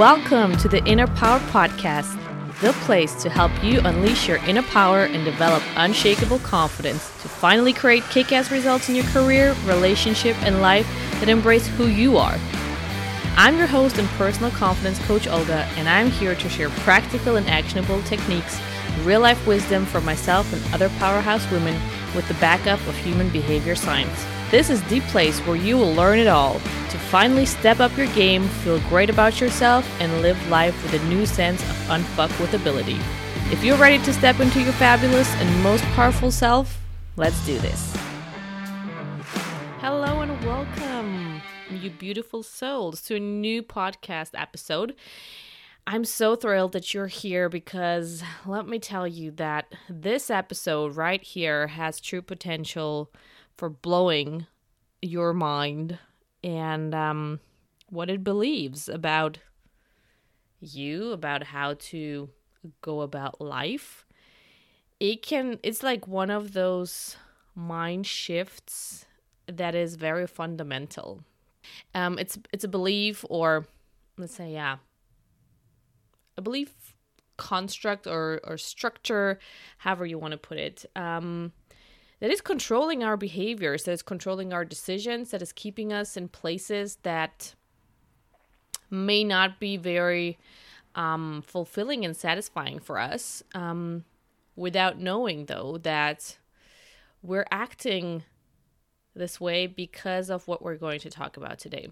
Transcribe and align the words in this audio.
Welcome 0.00 0.56
to 0.56 0.68
the 0.68 0.82
Inner 0.86 1.06
Power 1.08 1.40
Podcast, 1.50 2.18
the 2.62 2.72
place 2.84 3.14
to 3.22 3.28
help 3.28 3.52
you 3.62 3.80
unleash 3.80 4.28
your 4.28 4.38
inner 4.46 4.62
power 4.62 5.04
and 5.04 5.26
develop 5.26 5.62
unshakable 5.76 6.38
confidence 6.38 7.10
to 7.20 7.28
finally 7.28 7.74
create 7.74 8.02
kick 8.04 8.32
ass 8.32 8.50
results 8.50 8.88
in 8.88 8.94
your 8.94 9.04
career, 9.04 9.54
relationship, 9.66 10.42
and 10.42 10.62
life 10.62 10.86
that 11.20 11.28
embrace 11.28 11.66
who 11.66 11.86
you 11.86 12.16
are. 12.16 12.38
I'm 13.36 13.58
your 13.58 13.66
host 13.66 13.98
and 13.98 14.08
personal 14.12 14.50
confidence 14.52 14.98
coach, 15.00 15.28
Olga, 15.28 15.68
and 15.76 15.86
I'm 15.86 16.10
here 16.10 16.34
to 16.34 16.48
share 16.48 16.70
practical 16.70 17.36
and 17.36 17.46
actionable 17.46 18.00
techniques, 18.04 18.58
real 19.02 19.20
life 19.20 19.46
wisdom 19.46 19.84
for 19.84 20.00
myself 20.00 20.50
and 20.54 20.74
other 20.74 20.88
powerhouse 20.98 21.44
women 21.50 21.78
with 22.16 22.26
the 22.26 22.40
backup 22.40 22.80
of 22.88 22.96
human 22.96 23.28
behavior 23.28 23.74
science. 23.74 24.24
This 24.50 24.68
is 24.68 24.82
the 24.88 24.98
place 25.02 25.38
where 25.46 25.54
you 25.54 25.76
will 25.76 25.94
learn 25.94 26.18
it 26.18 26.26
all 26.26 26.54
to 26.54 26.98
finally 26.98 27.46
step 27.46 27.78
up 27.78 27.96
your 27.96 28.08
game, 28.08 28.48
feel 28.48 28.80
great 28.88 29.08
about 29.08 29.40
yourself, 29.40 29.88
and 30.00 30.22
live 30.22 30.48
life 30.48 30.74
with 30.82 31.00
a 31.00 31.04
new 31.04 31.24
sense 31.24 31.62
of 31.62 31.76
unfuck 31.86 32.36
with 32.40 32.52
ability. 32.52 32.98
If 33.52 33.62
you're 33.62 33.76
ready 33.76 34.02
to 34.02 34.12
step 34.12 34.40
into 34.40 34.60
your 34.60 34.72
fabulous 34.72 35.32
and 35.36 35.62
most 35.62 35.84
powerful 35.94 36.32
self, 36.32 36.82
let's 37.14 37.46
do 37.46 37.60
this. 37.60 37.94
Hello 39.78 40.20
and 40.20 40.44
welcome, 40.44 41.40
you 41.70 41.90
beautiful 41.90 42.42
souls, 42.42 43.02
to 43.02 43.14
a 43.14 43.20
new 43.20 43.62
podcast 43.62 44.30
episode. 44.34 44.96
I'm 45.86 46.04
so 46.04 46.34
thrilled 46.34 46.72
that 46.72 46.92
you're 46.92 47.06
here 47.06 47.48
because 47.48 48.24
let 48.44 48.66
me 48.66 48.80
tell 48.80 49.06
you 49.06 49.30
that 49.32 49.72
this 49.88 50.28
episode 50.28 50.96
right 50.96 51.22
here 51.22 51.68
has 51.68 52.00
true 52.00 52.20
potential 52.20 53.12
for 53.60 53.68
blowing 53.68 54.46
your 55.02 55.34
mind 55.34 55.98
and 56.42 56.94
um, 56.94 57.40
what 57.90 58.08
it 58.08 58.24
believes 58.24 58.88
about 58.88 59.36
you, 60.60 61.12
about 61.12 61.42
how 61.42 61.74
to 61.78 62.30
go 62.80 63.02
about 63.02 63.38
life. 63.38 64.06
It 64.98 65.20
can, 65.20 65.58
it's 65.62 65.82
like 65.82 66.08
one 66.08 66.30
of 66.30 66.54
those 66.54 67.18
mind 67.54 68.06
shifts 68.06 69.04
that 69.46 69.74
is 69.74 69.96
very 69.96 70.26
fundamental. 70.26 71.22
Um, 71.94 72.18
it's 72.18 72.38
it's 72.54 72.64
a 72.64 72.68
belief, 72.68 73.26
or 73.28 73.66
let's 74.16 74.34
say, 74.34 74.54
yeah, 74.54 74.78
a 76.38 76.40
belief 76.40 76.94
construct 77.36 78.06
or 78.06 78.40
or 78.44 78.56
structure, 78.56 79.38
however 79.76 80.06
you 80.06 80.18
want 80.18 80.32
to 80.32 80.38
put 80.38 80.56
it. 80.56 80.86
Um, 80.96 81.52
that 82.20 82.30
is 82.30 82.40
controlling 82.40 83.02
our 83.02 83.16
behaviors, 83.16 83.84
that 83.84 83.92
is 83.92 84.02
controlling 84.02 84.52
our 84.52 84.64
decisions, 84.64 85.30
that 85.30 85.42
is 85.42 85.52
keeping 85.52 85.92
us 85.92 86.16
in 86.16 86.28
places 86.28 86.98
that 87.02 87.54
may 88.90 89.24
not 89.24 89.58
be 89.58 89.76
very 89.76 90.38
um, 90.94 91.42
fulfilling 91.42 92.04
and 92.04 92.16
satisfying 92.16 92.78
for 92.78 92.98
us 92.98 93.42
um, 93.54 94.04
without 94.56 94.98
knowing, 94.98 95.46
though, 95.46 95.78
that 95.78 96.36
we're 97.22 97.46
acting 97.50 98.24
this 99.14 99.40
way 99.40 99.66
because 99.66 100.30
of 100.30 100.46
what 100.46 100.62
we're 100.62 100.76
going 100.76 101.00
to 101.00 101.10
talk 101.10 101.36
about 101.36 101.58
today. 101.58 101.88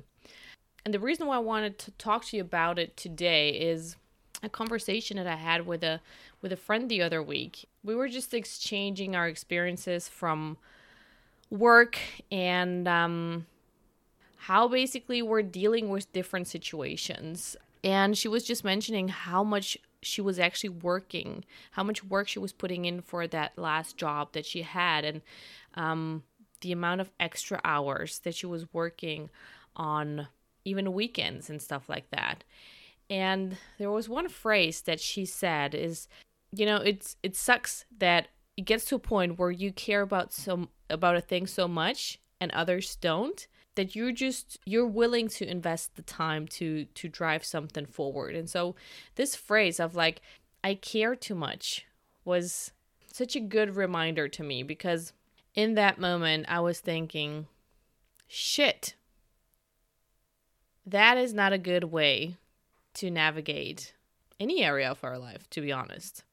And 0.84 0.94
the 0.94 1.00
reason 1.00 1.26
why 1.26 1.36
I 1.36 1.40
wanted 1.40 1.78
to 1.80 1.90
talk 1.92 2.24
to 2.26 2.36
you 2.36 2.42
about 2.42 2.78
it 2.78 2.96
today 2.96 3.50
is 3.50 3.96
a 4.42 4.48
conversation 4.48 5.16
that 5.16 5.26
I 5.26 5.36
had 5.36 5.66
with 5.66 5.82
a 5.82 6.00
with 6.40 6.52
a 6.52 6.56
friend 6.56 6.88
the 6.88 7.02
other 7.02 7.22
week. 7.22 7.68
We 7.84 7.94
were 7.94 8.08
just 8.08 8.34
exchanging 8.34 9.14
our 9.14 9.28
experiences 9.28 10.08
from 10.08 10.58
work 11.50 11.98
and 12.30 12.86
um, 12.86 13.46
how 14.36 14.68
basically 14.68 15.22
we're 15.22 15.42
dealing 15.42 15.88
with 15.88 16.12
different 16.12 16.48
situations. 16.48 17.56
And 17.84 18.18
she 18.18 18.28
was 18.28 18.44
just 18.44 18.64
mentioning 18.64 19.08
how 19.08 19.44
much 19.44 19.78
she 20.02 20.20
was 20.20 20.38
actually 20.38 20.70
working, 20.70 21.44
how 21.72 21.82
much 21.82 22.04
work 22.04 22.28
she 22.28 22.38
was 22.38 22.52
putting 22.52 22.84
in 22.84 23.00
for 23.00 23.26
that 23.26 23.56
last 23.56 23.96
job 23.96 24.32
that 24.32 24.46
she 24.46 24.62
had, 24.62 25.04
and 25.04 25.22
um, 25.74 26.22
the 26.60 26.72
amount 26.72 27.00
of 27.00 27.10
extra 27.18 27.60
hours 27.64 28.20
that 28.20 28.34
she 28.34 28.46
was 28.46 28.72
working 28.72 29.30
on 29.76 30.28
even 30.64 30.92
weekends 30.92 31.48
and 31.48 31.62
stuff 31.62 31.88
like 31.88 32.10
that. 32.10 32.44
And 33.10 33.56
there 33.78 33.90
was 33.90 34.08
one 34.08 34.28
phrase 34.28 34.82
that 34.82 35.00
she 35.00 35.24
said 35.24 35.74
is, 35.74 36.08
you 36.52 36.66
know, 36.66 36.76
it's 36.76 37.16
it 37.22 37.36
sucks 37.36 37.84
that 37.98 38.28
it 38.56 38.62
gets 38.62 38.84
to 38.86 38.96
a 38.96 39.00
point 39.00 39.38
where 39.38 39.50
you 39.50 39.72
care 39.72 40.02
about 40.02 40.32
some 40.32 40.68
about 40.90 41.16
a 41.16 41.20
thing 41.20 41.46
so 41.46 41.68
much 41.68 42.18
and 42.40 42.50
others 42.52 42.96
don't 42.96 43.46
that 43.74 43.94
you're 43.94 44.12
just 44.12 44.58
you're 44.64 44.86
willing 44.86 45.28
to 45.28 45.48
invest 45.48 45.96
the 45.96 46.02
time 46.02 46.46
to 46.46 46.86
to 46.86 47.08
drive 47.08 47.44
something 47.44 47.86
forward. 47.86 48.34
And 48.34 48.48
so 48.48 48.74
this 49.14 49.36
phrase 49.36 49.78
of 49.78 49.94
like 49.94 50.20
I 50.64 50.74
care 50.74 51.14
too 51.14 51.34
much 51.34 51.86
was 52.24 52.72
such 53.12 53.36
a 53.36 53.40
good 53.40 53.76
reminder 53.76 54.28
to 54.28 54.42
me 54.42 54.62
because 54.62 55.12
in 55.54 55.74
that 55.74 55.98
moment 55.98 56.46
I 56.48 56.60
was 56.60 56.80
thinking 56.80 57.46
shit 58.26 58.94
that 60.88 61.18
is 61.18 61.34
not 61.34 61.52
a 61.52 61.58
good 61.58 61.84
way 61.84 62.36
to 62.94 63.10
navigate 63.10 63.92
any 64.40 64.64
area 64.64 64.90
of 64.90 65.04
our 65.04 65.18
life, 65.18 65.48
to 65.50 65.60
be 65.60 65.70
honest. 65.70 66.24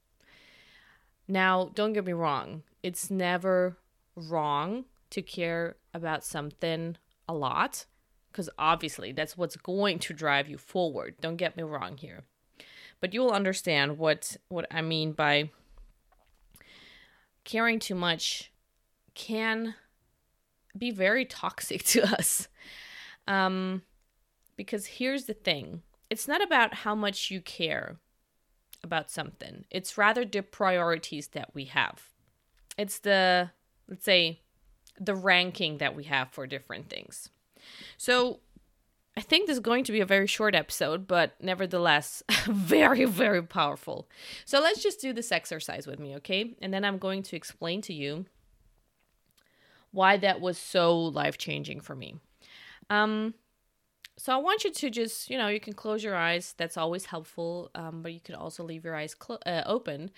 Now, 1.27 1.71
don't 1.73 1.93
get 1.93 2.05
me 2.05 2.13
wrong, 2.13 2.63
it's 2.83 3.09
never 3.09 3.77
wrong 4.15 4.85
to 5.09 5.21
care 5.21 5.75
about 5.93 6.23
something 6.23 6.97
a 7.27 7.33
lot 7.33 7.85
because 8.31 8.49
obviously 8.59 9.13
that's 9.13 9.37
what's 9.37 9.55
going 9.55 9.97
to 9.99 10.13
drive 10.13 10.49
you 10.49 10.57
forward. 10.57 11.15
Don't 11.21 11.37
get 11.37 11.55
me 11.55 11.63
wrong 11.63 11.97
here. 11.97 12.23
But 12.99 13.13
you 13.13 13.21
will 13.21 13.31
understand 13.31 13.97
what 13.97 14.35
what 14.49 14.67
I 14.69 14.81
mean 14.81 15.13
by 15.13 15.51
caring 17.43 17.79
too 17.79 17.95
much 17.95 18.51
can 19.13 19.75
be 20.77 20.91
very 20.91 21.25
toxic 21.25 21.83
to 21.93 22.03
us. 22.03 22.47
Um 23.27 23.83
because 24.57 24.85
here's 24.85 25.25
the 25.25 25.33
thing 25.33 25.81
it's 26.09 26.27
not 26.27 26.43
about 26.43 26.73
how 26.73 26.93
much 26.93 27.31
you 27.31 27.41
care 27.41 27.97
about 28.85 29.11
something, 29.11 29.65
it's 29.69 29.97
rather 29.97 30.23
the 30.23 30.41
priorities 30.41 31.27
that 31.29 31.49
we 31.53 31.65
have. 31.65 32.09
It's 32.77 32.99
the, 32.99 33.51
let's 33.89 34.05
say, 34.05 34.41
the 34.99 35.15
ranking 35.15 35.79
that 35.79 35.95
we 35.95 36.05
have 36.05 36.29
for 36.31 36.47
different 36.47 36.89
things. 36.89 37.29
So, 37.97 38.39
I 39.17 39.21
think 39.21 39.47
this 39.47 39.55
is 39.55 39.61
going 39.61 39.85
to 39.85 39.93
be 39.93 40.01
a 40.01 40.05
very 40.05 40.27
short 40.27 40.55
episode, 40.55 41.07
but 41.07 41.35
nevertheless, 41.41 42.21
very, 42.45 43.05
very 43.05 43.41
powerful. 43.41 44.09
So, 44.45 44.59
let's 44.59 44.81
just 44.81 45.01
do 45.01 45.11
this 45.11 45.31
exercise 45.31 45.87
with 45.87 45.99
me, 45.99 46.15
okay? 46.17 46.55
And 46.61 46.73
then 46.73 46.85
I'm 46.85 46.97
going 46.97 47.23
to 47.23 47.35
explain 47.35 47.81
to 47.83 47.93
you 47.93 48.25
why 49.91 50.17
that 50.17 50.41
was 50.41 50.57
so 50.57 50.97
life 50.97 51.37
changing 51.37 51.79
for 51.79 51.95
me. 51.95 52.15
Um, 52.89 53.33
so 54.17 54.33
I 54.33 54.37
want 54.37 54.63
you 54.63 54.71
to 54.71 54.89
just, 54.89 55.29
you 55.29 55.37
know, 55.37 55.47
you 55.47 55.59
can 55.59 55.73
close 55.73 56.03
your 56.03 56.15
eyes. 56.15 56.53
That's 56.57 56.77
always 56.77 57.05
helpful. 57.05 57.69
Um, 57.75 58.01
but 58.01 58.13
you 58.13 58.19
can 58.19 58.35
also 58.35 58.63
leave 58.63 58.85
your 58.85 58.95
eyes 58.95 59.13
clo- 59.13 59.39
uh, 59.45 59.63
open. 59.65 60.11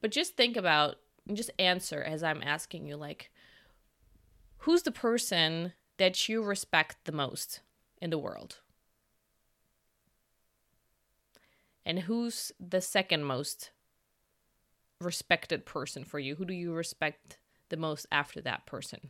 But 0.00 0.10
just 0.10 0.36
think 0.36 0.56
about, 0.56 0.96
just 1.32 1.50
answer 1.58 2.02
as 2.02 2.22
I'm 2.22 2.42
asking 2.42 2.86
you, 2.86 2.96
like, 2.96 3.30
who's 4.58 4.82
the 4.82 4.92
person 4.92 5.72
that 5.96 6.28
you 6.28 6.42
respect 6.42 6.96
the 7.04 7.12
most 7.12 7.60
in 8.02 8.10
the 8.10 8.18
world? 8.18 8.58
And 11.86 12.00
who's 12.00 12.52
the 12.60 12.82
second 12.82 13.24
most 13.24 13.70
respected 15.00 15.64
person 15.64 16.04
for 16.04 16.18
you? 16.18 16.34
Who 16.34 16.44
do 16.44 16.52
you 16.52 16.74
respect 16.74 17.38
the 17.70 17.78
most 17.78 18.06
after 18.12 18.42
that 18.42 18.66
person? 18.66 19.08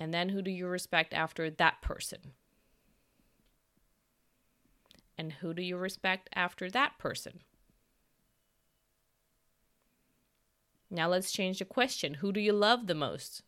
And 0.00 0.14
then 0.14 0.30
who 0.30 0.40
do 0.40 0.50
you 0.50 0.66
respect 0.66 1.12
after 1.12 1.50
that 1.50 1.82
person? 1.82 2.32
And 5.18 5.34
who 5.34 5.52
do 5.52 5.60
you 5.60 5.76
respect 5.76 6.30
after 6.34 6.70
that 6.70 6.98
person? 6.98 7.40
Now 10.90 11.08
let's 11.08 11.30
change 11.30 11.58
the 11.58 11.66
question. 11.66 12.14
Who 12.14 12.32
do 12.32 12.40
you 12.40 12.54
love 12.54 12.86
the 12.86 12.94
most? 12.94 13.42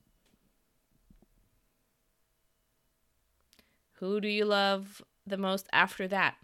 Who 3.95 4.21
do 4.21 4.29
you 4.29 4.45
love 4.45 5.01
the 5.27 5.39
most 5.39 5.67
after 5.73 6.07
that? 6.09 6.35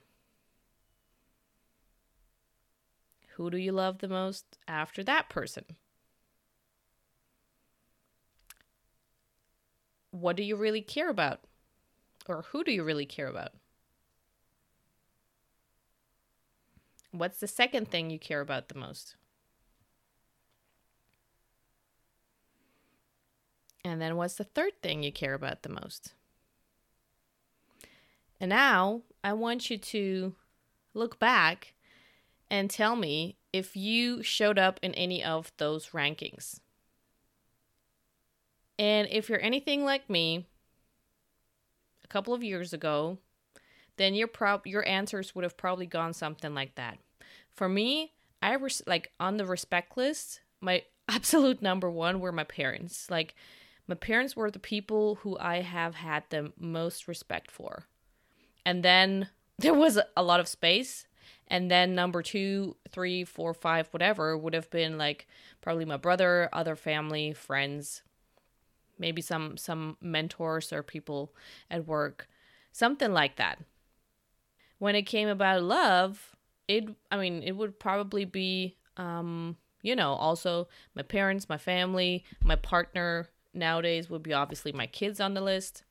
Who 3.34 3.50
do 3.50 3.58
you 3.58 3.72
love 3.72 3.98
the 3.98 4.08
most 4.08 4.58
after 4.66 5.04
that 5.04 5.28
person? 5.28 5.64
What 10.10 10.36
do 10.36 10.42
you 10.42 10.56
really 10.56 10.80
care 10.80 11.10
about? 11.10 11.40
Or 12.28 12.42
who 12.50 12.64
do 12.64 12.72
you 12.72 12.84
really 12.84 13.06
care 13.06 13.28
about? 13.28 13.52
What's 17.10 17.40
the 17.40 17.46
second 17.46 17.90
thing 17.90 18.10
you 18.10 18.18
care 18.18 18.40
about 18.40 18.68
the 18.68 18.78
most? 18.78 19.16
And 23.84 24.00
then 24.02 24.16
what's 24.16 24.34
the 24.34 24.44
third 24.44 24.72
thing 24.82 25.02
you 25.02 25.12
care 25.12 25.34
about 25.34 25.62
the 25.62 25.70
most? 25.70 26.12
And 28.40 28.50
now 28.50 29.02
I 29.24 29.32
want 29.32 29.70
you 29.70 29.78
to 29.78 30.34
look 30.94 31.18
back 31.18 31.74
and 32.50 32.70
tell 32.70 32.96
me 32.96 33.36
if 33.52 33.76
you 33.76 34.22
showed 34.22 34.58
up 34.58 34.78
in 34.82 34.94
any 34.94 35.24
of 35.24 35.52
those 35.56 35.88
rankings. 35.88 36.60
And 38.78 39.08
if 39.10 39.28
you're 39.28 39.40
anything 39.40 39.84
like 39.84 40.08
me, 40.08 40.46
a 42.04 42.08
couple 42.08 42.32
of 42.32 42.44
years 42.44 42.72
ago, 42.72 43.18
then 43.96 44.14
your 44.14 44.28
prob 44.28 44.66
your 44.66 44.86
answers 44.86 45.34
would 45.34 45.44
have 45.44 45.56
probably 45.56 45.86
gone 45.86 46.12
something 46.12 46.54
like 46.54 46.74
that. 46.76 46.98
For 47.52 47.68
me, 47.68 48.12
I 48.40 48.56
was 48.56 48.82
like 48.86 49.10
on 49.18 49.36
the 49.36 49.46
respect 49.46 49.96
list, 49.96 50.40
my 50.60 50.84
absolute 51.08 51.60
number 51.60 51.90
one 51.90 52.20
were 52.20 52.32
my 52.32 52.44
parents. 52.44 53.10
Like 53.10 53.34
my 53.86 53.94
parents 53.94 54.36
were 54.36 54.50
the 54.50 54.58
people 54.58 55.16
who 55.16 55.36
I 55.38 55.62
have 55.62 55.96
had 55.96 56.24
the 56.30 56.52
most 56.58 57.08
respect 57.08 57.50
for. 57.50 57.84
And 58.64 58.82
then 58.82 59.28
there 59.58 59.74
was 59.74 59.98
a 60.16 60.22
lot 60.22 60.40
of 60.40 60.48
space 60.48 61.06
and 61.48 61.70
then 61.70 61.94
number 61.94 62.22
two, 62.22 62.76
three, 62.90 63.24
four, 63.24 63.54
five, 63.54 63.88
whatever 63.90 64.36
would 64.36 64.54
have 64.54 64.70
been 64.70 64.98
like 64.98 65.26
probably 65.60 65.84
my 65.84 65.96
brother, 65.96 66.48
other 66.52 66.76
family, 66.76 67.32
friends, 67.32 68.02
maybe 68.98 69.22
some 69.22 69.56
some 69.56 69.96
mentors 70.00 70.72
or 70.72 70.82
people 70.82 71.34
at 71.70 71.86
work, 71.86 72.28
something 72.72 73.12
like 73.12 73.36
that. 73.36 73.58
When 74.78 74.94
it 74.94 75.02
came 75.02 75.28
about 75.28 75.62
love, 75.62 76.36
it 76.66 76.88
I 77.10 77.16
mean 77.16 77.42
it 77.42 77.52
would 77.52 77.78
probably 77.78 78.24
be 78.24 78.76
um 78.96 79.56
you 79.82 79.96
know 79.96 80.12
also 80.12 80.68
my 80.94 81.02
parents, 81.02 81.48
my 81.48 81.58
family, 81.58 82.24
my 82.42 82.56
partner 82.56 83.28
nowadays 83.54 84.08
would 84.10 84.22
be 84.22 84.32
obviously 84.32 84.72
my 84.72 84.86
kids 84.86 85.20
on 85.20 85.34
the 85.34 85.40
list. 85.40 85.84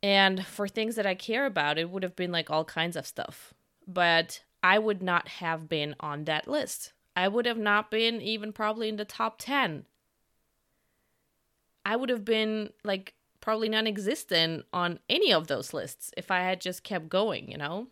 And 0.00 0.46
for 0.46 0.68
things 0.68 0.94
that 0.94 1.06
I 1.06 1.16
care 1.16 1.44
about, 1.44 1.76
it 1.76 1.90
would 1.90 2.04
have 2.04 2.14
been 2.14 2.30
like 2.30 2.50
all 2.50 2.64
kinds 2.64 2.94
of 2.94 3.04
stuff 3.04 3.52
but 3.88 4.44
I 4.62 4.78
would 4.78 5.02
not 5.02 5.26
have 5.28 5.68
been 5.68 5.96
on 5.98 6.24
that 6.24 6.46
list. 6.46 6.92
I 7.16 7.26
would 7.26 7.46
have 7.46 7.58
not 7.58 7.90
been 7.90 8.20
even 8.20 8.52
probably 8.52 8.88
in 8.88 8.96
the 8.96 9.04
top 9.04 9.36
10. 9.38 9.86
I 11.88 11.96
would 11.96 12.10
have 12.10 12.22
been 12.22 12.68
like 12.84 13.14
probably 13.40 13.70
non 13.70 13.86
existent 13.86 14.66
on 14.74 14.98
any 15.08 15.32
of 15.32 15.46
those 15.46 15.72
lists 15.72 16.12
if 16.18 16.30
I 16.30 16.40
had 16.40 16.60
just 16.60 16.82
kept 16.82 17.08
going, 17.08 17.50
you 17.50 17.56
know? 17.56 17.86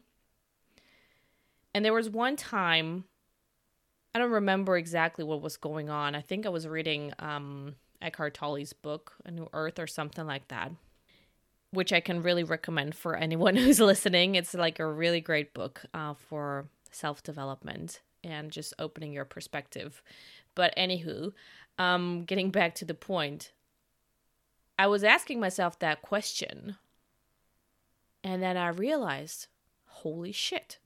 And 1.74 1.82
there 1.82 1.94
was 1.94 2.10
one 2.10 2.36
time, 2.36 3.04
I 4.14 4.18
don't 4.18 4.30
remember 4.30 4.76
exactly 4.76 5.24
what 5.24 5.40
was 5.40 5.56
going 5.56 5.88
on. 5.88 6.14
I 6.14 6.20
think 6.20 6.44
I 6.44 6.50
was 6.50 6.68
reading 6.68 7.14
um, 7.18 7.76
Eckhart 8.02 8.34
Tolle's 8.34 8.74
book, 8.74 9.14
A 9.24 9.30
New 9.30 9.48
Earth, 9.54 9.78
or 9.78 9.86
something 9.86 10.26
like 10.26 10.48
that 10.48 10.72
which 11.72 11.92
I 11.92 12.00
can 12.00 12.22
really 12.22 12.44
recommend 12.44 12.94
for 12.94 13.16
anyone 13.16 13.56
who's 13.56 13.80
listening. 13.80 14.34
It's 14.34 14.54
like 14.54 14.78
a 14.78 14.86
really 14.86 15.20
great 15.20 15.52
book 15.52 15.82
uh, 15.92 16.14
for 16.14 16.68
self 16.90 17.22
development 17.22 18.00
and 18.22 18.50
just 18.50 18.72
opening 18.78 19.12
your 19.12 19.24
perspective. 19.24 20.02
But 20.54 20.74
anywho, 20.76 21.32
um, 21.78 22.24
getting 22.24 22.50
back 22.50 22.74
to 22.76 22.84
the 22.84 22.94
point, 22.94 23.52
I 24.78 24.86
was 24.86 25.02
asking 25.02 25.40
myself 25.40 25.78
that 25.78 26.02
question, 26.02 26.76
and 28.22 28.42
then 28.42 28.56
I 28.56 28.68
realized, 28.68 29.46
holy 29.86 30.32
shit, 30.32 30.78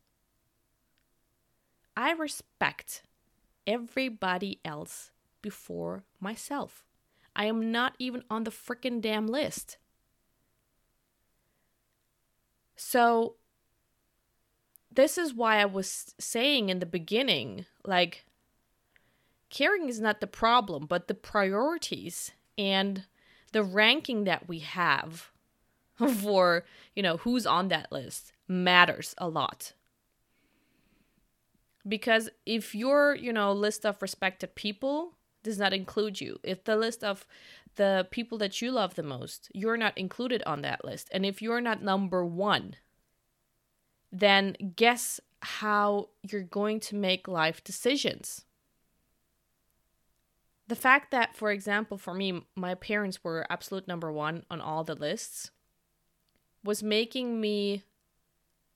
I 1.96 2.12
respect 2.12 3.02
everybody 3.66 4.60
else 4.64 5.10
before 5.42 6.04
myself. 6.20 6.84
I 7.34 7.46
am 7.46 7.72
not 7.72 7.94
even 7.98 8.22
on 8.30 8.44
the 8.44 8.50
freaking 8.50 9.00
damn 9.00 9.26
list. 9.26 9.76
So, 12.76 13.36
this 14.92 15.18
is 15.18 15.34
why 15.34 15.60
I 15.60 15.64
was 15.64 16.14
saying 16.18 16.68
in 16.68 16.78
the 16.78 16.86
beginning 16.86 17.66
like, 17.84 18.24
caring 19.48 19.88
is 19.88 20.00
not 20.00 20.20
the 20.20 20.26
problem, 20.26 20.86
but 20.86 21.08
the 21.08 21.14
priorities 21.14 22.32
and 22.56 23.04
the 23.52 23.64
ranking 23.64 24.24
that 24.24 24.48
we 24.48 24.60
have 24.60 25.30
for, 26.20 26.64
you 26.94 27.02
know, 27.02 27.18
who's 27.18 27.46
on 27.46 27.68
that 27.68 27.90
list 27.90 28.32
matters 28.48 29.14
a 29.18 29.28
lot. 29.28 29.72
Because 31.86 32.28
if 32.44 32.74
your, 32.74 33.14
you 33.14 33.32
know, 33.32 33.52
list 33.52 33.86
of 33.86 34.02
respected 34.02 34.54
people 34.54 35.14
does 35.42 35.58
not 35.58 35.72
include 35.72 36.20
you, 36.20 36.38
if 36.42 36.64
the 36.64 36.76
list 36.76 37.02
of 37.02 37.26
the 37.76 38.06
people 38.10 38.36
that 38.38 38.60
you 38.60 38.70
love 38.70 38.94
the 38.94 39.02
most, 39.02 39.48
you're 39.54 39.76
not 39.76 39.96
included 39.96 40.42
on 40.44 40.62
that 40.62 40.84
list. 40.84 41.08
And 41.12 41.24
if 41.24 41.40
you're 41.40 41.60
not 41.60 41.82
number 41.82 42.24
one, 42.24 42.76
then 44.12 44.56
guess 44.76 45.20
how 45.42 46.08
you're 46.22 46.42
going 46.42 46.80
to 46.80 46.96
make 46.96 47.28
life 47.28 47.64
decisions. 47.64 48.44
The 50.70 50.76
fact 50.76 51.10
that, 51.10 51.34
for 51.34 51.50
example, 51.50 51.98
for 51.98 52.14
me, 52.14 52.44
my 52.54 52.76
parents 52.76 53.24
were 53.24 53.44
absolute 53.50 53.88
number 53.88 54.12
one 54.12 54.44
on 54.48 54.60
all 54.60 54.84
the 54.84 54.94
lists 54.94 55.50
was 56.62 56.80
making 56.80 57.40
me 57.40 57.82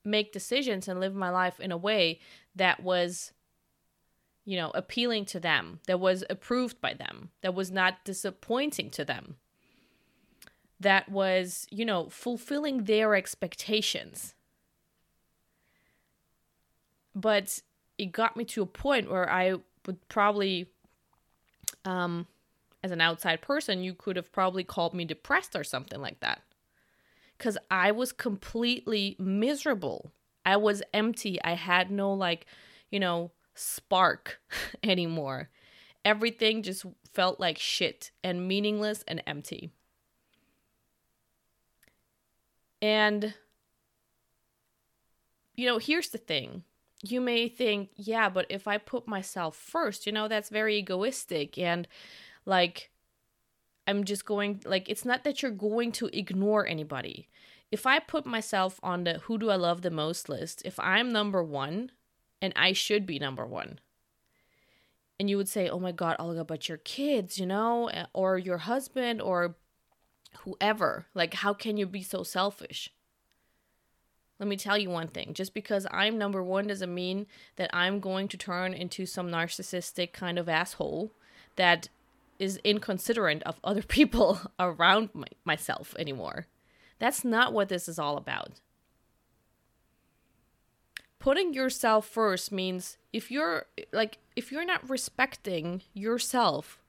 make 0.05 0.32
decisions 0.32 0.88
and 0.88 0.99
live 0.99 1.14
my 1.14 1.31
life 1.31 1.61
in 1.61 1.70
a 1.70 1.76
way 1.76 2.19
that 2.56 2.82
was 2.82 3.32
you 4.44 4.56
know, 4.56 4.73
appealing 4.75 5.25
to 5.25 5.38
them, 5.38 5.79
that 5.87 6.00
was 6.00 6.25
approved 6.29 6.81
by 6.81 6.94
them, 6.94 7.31
that 7.43 7.55
was 7.55 7.70
not 7.70 8.05
disappointing 8.05 8.90
to 8.90 9.05
them, 9.05 9.37
that 10.81 11.08
was, 11.08 11.64
you 11.70 11.85
know, 11.85 12.08
fulfilling 12.08 12.85
their 12.85 13.14
expectations. 13.14 14.35
But 17.14 17.61
it 17.99 18.11
got 18.11 18.37
me 18.37 18.44
to 18.47 18.62
a 18.62 18.67
point 18.67 19.08
where 19.08 19.31
I 19.31 19.55
would 19.87 20.08
probably, 20.08 20.67
um, 21.84 22.26
as 22.82 22.90
an 22.90 23.00
outside 23.00 23.40
person, 23.40 23.82
you 23.82 23.94
could 23.94 24.16
have 24.16 24.32
probably 24.32 24.64
called 24.64 24.94
me 24.94 25.05
depressed 25.05 25.56
or 25.56 25.64
something 25.64 26.00
like 26.00 26.20
that. 26.20 26.43
Because 27.37 27.58
I 27.70 27.90
was 27.90 28.12
completely 28.12 29.16
miserable. 29.19 30.12
I 30.44 30.56
was 30.56 30.82
empty. 30.93 31.43
I 31.43 31.55
had 31.55 31.90
no, 31.90 32.12
like, 32.12 32.46
you 32.90 33.00
know, 33.00 33.32
spark 33.55 34.40
anymore. 34.82 35.49
Everything 36.05 36.62
just 36.62 36.84
felt 37.12 37.40
like 37.40 37.58
shit 37.58 38.11
and 38.22 38.46
meaningless 38.46 39.02
and 39.08 39.22
empty. 39.26 39.70
And, 42.83 43.35
you 45.56 45.66
know, 45.66 45.78
here's 45.78 46.11
the 46.11 46.18
thing. 46.18 46.64
You 47.06 47.20
may 47.20 47.49
think, 47.49 47.90
yeah, 47.96 48.30
but 48.30 48.46
if 48.49 48.66
I 48.66 48.78
put 48.78 49.06
myself 49.06 49.56
first, 49.56 50.06
you 50.06 50.12
know, 50.12 50.26
that's 50.26 50.49
very 50.49 50.78
egoistic. 50.78 51.58
And, 51.58 51.87
like, 52.46 52.90
I'm 53.87 54.04
just 54.04 54.25
going, 54.25 54.62
like, 54.64 54.88
it's 54.88 55.04
not 55.04 55.23
that 55.25 55.42
you're 55.42 55.50
going 55.50 55.92
to 55.92 56.06
ignore 56.18 56.66
anybody. 56.66 57.28
If 57.70 57.87
I 57.87 57.99
put 57.99 58.25
myself 58.25 58.80
on 58.82 59.04
the 59.04 59.18
who 59.25 59.37
do 59.37 59.50
I 59.50 59.56
love 59.56 59.82
the 59.82 59.90
most 59.90 60.30
list, 60.30 60.62
if 60.64 60.80
I'm 60.80 61.12
number 61.12 61.44
one, 61.44 61.90
and 62.40 62.54
I 62.56 62.73
should 62.73 63.04
be 63.04 63.18
number 63.18 63.44
one. 63.44 63.80
And 65.20 65.28
you 65.28 65.37
would 65.37 65.49
say, 65.49 65.68
oh 65.68 65.78
my 65.78 65.92
God, 65.92 66.16
Olga, 66.18 66.42
but 66.44 66.70
your 66.70 66.78
kids, 66.78 67.38
you 67.38 67.44
know, 67.44 67.88
eh, 67.88 68.06
or 68.14 68.38
your 68.38 68.58
husband, 68.58 69.20
or 69.20 69.56
whoever. 70.40 71.06
Like, 71.14 71.34
how 71.34 71.52
can 71.52 71.76
you 71.76 71.87
be 71.87 72.02
so 72.02 72.23
selfish? 72.23 72.90
Let 74.45 74.51
me 74.51 74.57
tell 74.59 74.77
you 74.77 74.91
one 74.91 75.09
thing. 75.09 75.33
Just 75.33 75.55
because 75.55 75.87
I'm 75.91 76.19
number 76.19 76.43
one 76.43 76.67
doesn't 76.67 76.95
mean 76.95 77.27
that 77.57 77.71
I'm 77.73 77.99
going 77.99 78.29
to 78.29 78.37
turn 78.37 78.75
into 78.75 79.07
some 79.07 79.31
narcissistic 79.31 80.13
kind 80.13 80.39
of 80.39 80.51
asshole 80.51 81.13
that 81.57 81.89
is 82.39 82.61
inconsiderate 82.63 83.43
of 83.45 83.59
other 83.65 83.81
people 83.99 84.39
around 84.61 85.09
my, 85.15 85.29
myself 85.47 85.95
anymore. 85.99 86.47
That's 86.99 87.25
not 87.25 87.55
what 87.55 87.71
this 87.71 87.89
is 87.89 87.99
all 87.99 88.19
about. 88.19 88.61
Putting 91.19 91.55
yourself 91.55 92.07
first 92.07 92.53
means 92.53 92.99
if 93.15 93.31
you're 93.31 93.65
like 93.95 94.19
if 94.37 94.53
you're 94.53 94.67
not 94.67 94.91
respecting 94.91 95.81
yourself 95.95 96.83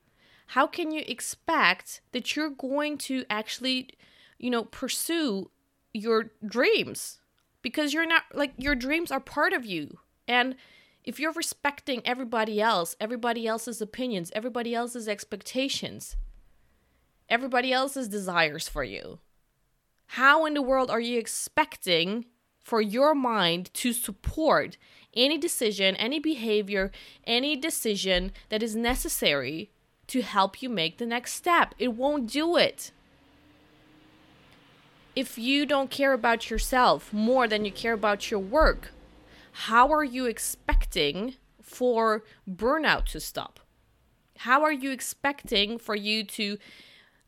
how 0.48 0.68
can 0.68 0.92
you 0.92 1.06
expect 1.08 2.02
that 2.12 2.36
you're 2.36 2.50
going 2.50 2.98
to 2.98 3.24
actually 3.30 3.92
you 4.38 4.50
know 4.50 4.66
pursue 4.66 5.50
your 5.94 6.32
dreams 6.46 7.20
because 7.66 7.96
you're 7.96 8.06
not 8.06 8.22
like 8.32 8.54
your 8.58 8.76
dreams 8.76 9.10
are 9.10 9.20
part 9.20 9.52
of 9.52 9.66
you 9.66 9.98
and 10.28 10.56
if 11.04 11.20
you're 11.20 11.32
respecting 11.32 12.00
everybody 12.06 12.62
else 12.62 12.96
everybody 13.00 13.48
else's 13.48 13.82
opinions 13.82 14.32
everybody 14.36 14.76
else's 14.76 15.08
expectations 15.08 16.16
everybody 17.28 17.74
else's 17.74 18.08
desires 18.08 18.70
for 18.70 18.84
you 18.84 19.18
how 20.10 20.46
in 20.46 20.54
the 20.54 20.62
world 20.62 20.92
are 20.92 21.00
you 21.00 21.18
expecting 21.18 22.26
for 22.64 22.82
your 22.82 23.16
mind 23.16 23.74
to 23.74 23.92
support 23.94 24.78
any 25.16 25.38
decision, 25.38 25.96
any 25.96 26.20
behavior, 26.20 26.92
any 27.26 27.56
decision 27.56 28.32
that 28.50 28.62
is 28.62 28.76
necessary 28.76 29.72
to 30.08 30.22
help 30.22 30.62
you 30.62 30.70
make 30.70 31.00
the 31.00 31.06
next 31.06 31.34
step. 31.34 31.74
It 31.80 31.94
won't 31.96 32.32
do 32.32 32.58
it. 32.58 32.92
If 35.16 35.38
you 35.38 35.66
don't 35.66 35.90
care 35.90 36.14
about 36.14 36.50
yourself 36.50 37.14
more 37.14 37.48
than 37.48 37.66
you 37.66 37.72
care 37.72 37.94
about 37.94 38.30
your 38.30 38.40
work, 38.40 38.92
how 39.52 39.92
are 39.92 40.04
you 40.04 40.26
expecting 40.26 41.36
for 41.62 42.24
burnout 42.50 43.06
to 43.06 43.20
stop? 43.20 43.60
How 44.40 44.64
are 44.64 44.72
you 44.72 44.92
expecting 44.92 45.78
for 45.78 45.96
you 45.96 46.24
to 46.26 46.58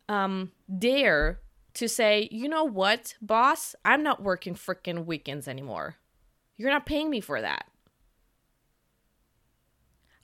um, 0.10 0.51
dare 0.77 1.39
to 1.75 1.88
say, 1.88 2.27
you 2.32 2.50
know 2.50 2.63
what, 2.63 3.13
boss, 3.22 3.75
I'm 3.86 4.03
not 4.03 4.24
working 4.24 4.56
freaking 4.56 5.06
weekends 5.06 5.48
anymore. 5.48 5.96
You're 6.58 6.72
not 6.72 6.86
paying 6.86 7.10
me 7.10 7.22
for 7.22 7.39
that. 7.39 7.67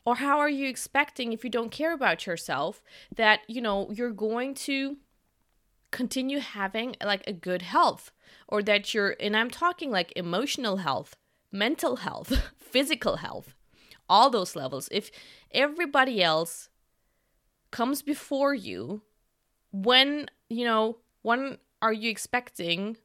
Or 0.06 0.16
how 0.16 0.40
are 0.40 0.50
you 0.50 0.68
expecting, 0.68 1.32
if 1.32 1.44
you 1.44 1.50
don't 1.50 1.72
care 1.72 1.94
about 1.94 2.26
yourself, 2.26 2.82
that, 3.16 3.42
you 3.48 3.62
know, 3.62 3.90
you're 3.92 4.12
going 4.12 4.56
to 4.56 4.98
continue 5.94 6.40
having 6.40 6.96
like 7.02 7.24
a 7.26 7.32
good 7.32 7.62
health 7.62 8.12
or 8.50 8.62
that 8.64 8.94
you're, 8.94 9.16
and 9.20 9.38
I'm 9.38 9.50
talking 9.50 9.92
like 9.92 10.12
emotional 10.18 10.78
health, 10.78 11.16
mental 11.52 11.98
health, 11.98 12.52
physical 12.60 13.18
health, 13.18 13.56
all 14.10 14.30
those 14.30 14.56
levels. 14.56 14.90
If 14.92 15.12
everybody 15.52 16.22
else 16.22 16.70
comes 17.72 18.02
before 18.02 18.54
you, 18.54 19.04
when, 19.72 20.28
you 20.50 20.66
know, 20.66 20.98
when 21.22 21.58
are 21.82 21.94
you 21.94 22.10
expecting 22.10 22.98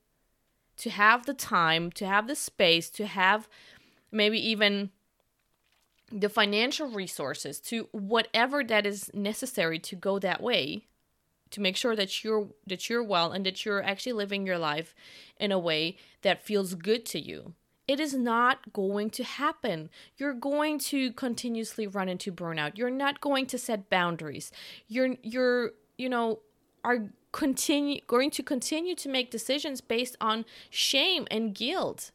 to 0.79 0.91
have 0.91 1.27
the 1.27 1.35
time, 1.35 1.93
to 1.93 2.07
have 2.07 2.27
the 2.27 2.35
space, 2.35 2.91
to 2.91 3.07
have 3.07 3.49
maybe 4.11 4.39
even 4.39 4.91
the 6.11 6.29
financial 6.29 6.89
resources 6.89 7.61
to 7.61 7.89
whatever 7.93 8.65
that 8.65 8.87
is 8.87 9.11
necessary 9.13 9.79
to 9.79 9.95
go 9.95 10.19
that 10.19 10.43
way 10.43 10.87
to 11.51 11.61
make 11.61 11.77
sure 11.77 11.97
that 11.97 12.23
you're 12.23 12.49
that 12.67 12.89
you're 12.89 13.03
well 13.03 13.33
and 13.33 13.45
that 13.47 13.65
you're 13.65 13.83
actually 13.83 14.13
living 14.13 14.47
your 14.47 14.59
life 14.59 14.95
in 15.39 15.53
a 15.53 15.59
way 15.59 15.97
that 16.23 16.45
feels 16.45 16.75
good 16.75 17.05
to 17.07 17.21
you. 17.21 17.55
It 17.87 18.01
is 18.01 18.15
not 18.15 18.73
going 18.73 19.09
to 19.11 19.25
happen. 19.25 19.89
You're 20.19 20.35
going 20.35 20.79
to 20.81 21.13
continuously 21.13 21.87
run 21.87 22.09
into 22.09 22.31
burnout. 22.31 22.77
You're 22.77 22.91
not 22.91 23.21
going 23.21 23.47
to 23.47 23.59
set 23.59 23.89
boundaries. 23.89 24.53
You're 24.87 25.17
you're 25.23 25.73
you 25.97 26.09
know 26.09 26.41
are 26.85 27.11
continue 27.33 28.01
going 28.07 28.31
to 28.31 28.43
continue 28.43 28.95
to 28.95 29.09
make 29.09 29.31
decisions 29.31 29.81
based 29.81 30.17
on 30.21 30.45
shame 30.71 31.27
and 31.31 31.55
guilt 31.55 32.11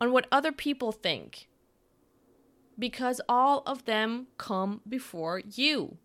on 0.00 0.12
what 0.12 0.26
other 0.30 0.52
people 0.52 0.92
think 0.92 1.48
because 2.78 3.20
all 3.28 3.62
of 3.66 3.86
them 3.86 4.26
come 4.36 4.80
before 4.86 5.40
you 5.40 5.96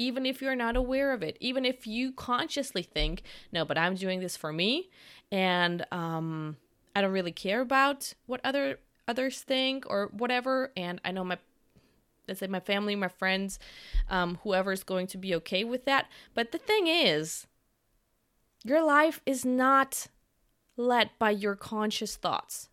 even 0.00 0.24
if 0.24 0.40
you're 0.40 0.56
not 0.56 0.76
aware 0.76 1.12
of 1.12 1.22
it 1.22 1.36
even 1.40 1.64
if 1.64 1.86
you 1.86 2.10
consciously 2.12 2.82
think 2.82 3.22
no 3.52 3.64
but 3.64 3.76
i'm 3.76 3.94
doing 3.94 4.20
this 4.20 4.36
for 4.36 4.52
me 4.52 4.88
and 5.30 5.84
um 5.92 6.56
i 6.96 7.02
don't 7.02 7.12
really 7.12 7.32
care 7.32 7.60
about 7.60 8.14
what 8.26 8.40
other 8.42 8.78
others 9.06 9.40
think 9.42 9.84
or 9.88 10.08
whatever 10.12 10.72
and 10.76 11.00
i 11.04 11.10
know 11.10 11.22
my 11.22 11.36
let's 12.26 12.40
say 12.40 12.46
my 12.46 12.60
family 12.60 12.96
my 12.96 13.08
friends 13.08 13.58
um 14.08 14.38
whoever 14.42 14.72
is 14.72 14.82
going 14.82 15.06
to 15.06 15.18
be 15.18 15.34
okay 15.34 15.64
with 15.64 15.84
that 15.84 16.08
but 16.34 16.50
the 16.50 16.58
thing 16.58 16.86
is 16.86 17.46
your 18.64 18.82
life 18.82 19.20
is 19.26 19.44
not 19.44 20.06
led 20.76 21.10
by 21.18 21.30
your 21.30 21.54
conscious 21.54 22.16
thoughts 22.16 22.70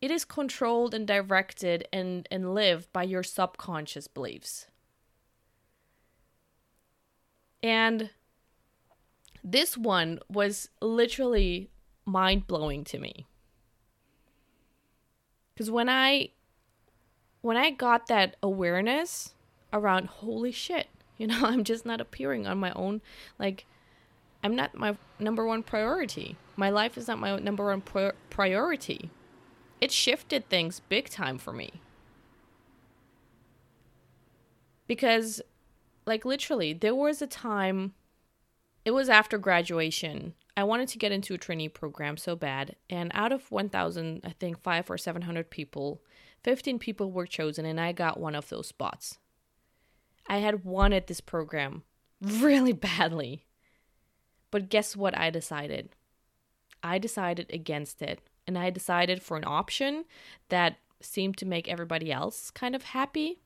it 0.00 0.10
is 0.10 0.26
controlled 0.26 0.92
and 0.92 1.06
directed 1.06 1.88
and, 1.90 2.28
and 2.30 2.54
lived 2.54 2.92
by 2.92 3.04
your 3.04 3.22
subconscious 3.22 4.06
beliefs. 4.06 4.66
And 7.64 8.10
this 9.42 9.76
one 9.76 10.20
was 10.28 10.68
literally 10.80 11.70
mind 12.04 12.46
blowing 12.46 12.84
to 12.84 12.98
me. 12.98 13.26
Because 15.52 15.70
when 15.70 15.88
I 15.88 16.28
when 17.40 17.56
I 17.56 17.70
got 17.70 18.06
that 18.06 18.36
awareness 18.42 19.34
around 19.72 20.06
holy 20.06 20.52
shit, 20.52 20.88
you 21.18 21.26
know, 21.26 21.40
I'm 21.42 21.64
just 21.64 21.84
not 21.84 22.00
appearing 22.00 22.46
on 22.46 22.58
my 22.58 22.72
own 22.74 23.00
like 23.38 23.66
I'm 24.44 24.54
not 24.54 24.76
my 24.76 24.96
number 25.18 25.44
one 25.44 25.62
priority. 25.62 26.36
My 26.56 26.70
life 26.70 26.96
is 26.96 27.08
not 27.08 27.18
my 27.18 27.36
number 27.38 27.64
one 27.64 27.80
pri- 27.80 28.12
priority 28.30 29.10
it 29.84 29.92
shifted 29.92 30.48
things 30.48 30.80
big 30.88 31.10
time 31.10 31.36
for 31.36 31.52
me. 31.52 31.70
Because, 34.86 35.42
like, 36.06 36.24
literally, 36.24 36.72
there 36.72 36.94
was 36.94 37.22
a 37.22 37.26
time, 37.26 37.94
it 38.84 38.92
was 38.92 39.08
after 39.08 39.38
graduation. 39.38 40.34
I 40.56 40.64
wanted 40.64 40.88
to 40.88 40.98
get 40.98 41.12
into 41.12 41.34
a 41.34 41.38
trainee 41.38 41.68
program 41.68 42.16
so 42.16 42.36
bad. 42.36 42.76
And 42.88 43.10
out 43.14 43.32
of 43.32 43.50
1,000, 43.50 44.20
I 44.24 44.30
think 44.30 44.62
five 44.62 44.90
or 44.90 44.98
700 44.98 45.50
people, 45.50 46.02
15 46.44 46.78
people 46.78 47.10
were 47.10 47.26
chosen, 47.26 47.64
and 47.64 47.80
I 47.80 47.92
got 47.92 48.20
one 48.20 48.34
of 48.34 48.48
those 48.48 48.68
spots. 48.68 49.18
I 50.26 50.38
had 50.38 50.64
wanted 50.64 51.06
this 51.06 51.20
program 51.20 51.82
really 52.20 52.72
badly. 52.72 53.46
But 54.50 54.68
guess 54.68 54.96
what 54.96 55.18
I 55.18 55.30
decided? 55.30 55.90
I 56.82 56.98
decided 56.98 57.50
against 57.52 58.02
it 58.02 58.20
and 58.46 58.58
I 58.58 58.70
decided 58.70 59.22
for 59.22 59.36
an 59.36 59.44
option 59.46 60.04
that 60.48 60.76
seemed 61.00 61.36
to 61.38 61.46
make 61.46 61.68
everybody 61.68 62.12
else 62.12 62.50
kind 62.50 62.74
of 62.74 62.82
happy. 62.82 63.40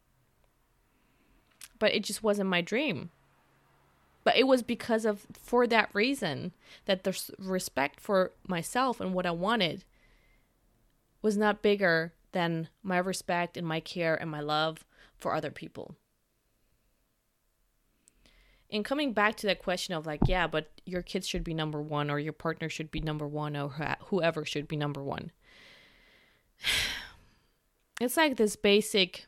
But 1.78 1.94
it 1.94 2.02
just 2.02 2.22
wasn't 2.22 2.50
my 2.50 2.60
dream. 2.60 3.10
But 4.24 4.36
it 4.36 4.46
was 4.46 4.62
because 4.62 5.04
of, 5.04 5.26
for 5.32 5.66
that 5.66 5.90
reason, 5.94 6.52
that 6.84 7.04
the 7.04 7.18
respect 7.38 8.00
for 8.00 8.32
myself 8.46 9.00
and 9.00 9.14
what 9.14 9.26
I 9.26 9.30
wanted 9.30 9.84
was 11.22 11.36
not 11.36 11.62
bigger 11.62 12.12
than 12.32 12.68
my 12.82 12.98
respect 12.98 13.56
and 13.56 13.66
my 13.66 13.80
care 13.80 14.14
and 14.14 14.30
my 14.30 14.40
love 14.40 14.84
for 15.16 15.34
other 15.34 15.50
people 15.50 15.96
and 18.70 18.84
coming 18.84 19.12
back 19.12 19.36
to 19.36 19.46
that 19.46 19.62
question 19.62 19.94
of 19.94 20.06
like 20.06 20.20
yeah 20.26 20.46
but 20.46 20.70
your 20.84 21.02
kids 21.02 21.26
should 21.26 21.44
be 21.44 21.54
number 21.54 21.80
one 21.80 22.10
or 22.10 22.18
your 22.18 22.32
partner 22.32 22.68
should 22.68 22.90
be 22.90 23.00
number 23.00 23.26
one 23.26 23.56
or 23.56 23.96
whoever 24.06 24.44
should 24.44 24.68
be 24.68 24.76
number 24.76 25.02
one 25.02 25.30
it's 28.00 28.16
like 28.16 28.36
this 28.36 28.56
basic 28.56 29.26